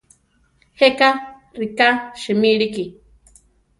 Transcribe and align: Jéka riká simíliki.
Jéka 0.79 1.09
riká 1.59 1.89
simíliki. 2.23 2.85